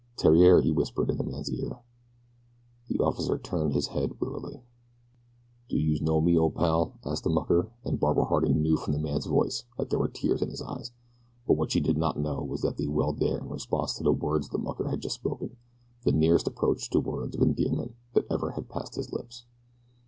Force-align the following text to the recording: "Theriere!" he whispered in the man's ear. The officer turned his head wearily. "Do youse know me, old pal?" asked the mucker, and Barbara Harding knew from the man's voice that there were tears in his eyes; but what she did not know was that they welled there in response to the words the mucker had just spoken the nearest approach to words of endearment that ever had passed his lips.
"Theriere!" 0.17 0.61
he 0.63 0.71
whispered 0.71 1.11
in 1.11 1.17
the 1.17 1.23
man's 1.23 1.51
ear. 1.51 1.77
The 2.87 2.97
officer 2.97 3.37
turned 3.37 3.73
his 3.75 3.89
head 3.89 4.19
wearily. 4.19 4.63
"Do 5.69 5.77
youse 5.77 6.01
know 6.01 6.19
me, 6.19 6.35
old 6.35 6.55
pal?" 6.55 6.97
asked 7.05 7.23
the 7.23 7.29
mucker, 7.29 7.69
and 7.83 7.99
Barbara 7.99 8.25
Harding 8.25 8.63
knew 8.63 8.77
from 8.77 8.93
the 8.93 8.99
man's 8.99 9.27
voice 9.27 9.65
that 9.77 9.91
there 9.91 9.99
were 9.99 10.07
tears 10.07 10.41
in 10.41 10.49
his 10.49 10.59
eyes; 10.63 10.91
but 11.45 11.53
what 11.53 11.69
she 11.71 11.79
did 11.81 11.99
not 11.99 12.17
know 12.19 12.41
was 12.41 12.61
that 12.61 12.77
they 12.77 12.87
welled 12.87 13.19
there 13.19 13.37
in 13.37 13.47
response 13.49 13.93
to 13.97 14.03
the 14.03 14.11
words 14.11 14.49
the 14.49 14.57
mucker 14.57 14.87
had 14.87 15.01
just 15.01 15.13
spoken 15.13 15.55
the 16.01 16.11
nearest 16.11 16.47
approach 16.47 16.89
to 16.89 16.99
words 16.99 17.35
of 17.35 17.43
endearment 17.43 17.93
that 18.13 18.25
ever 18.31 18.53
had 18.53 18.69
passed 18.69 18.95
his 18.95 19.13
lips. 19.13 19.45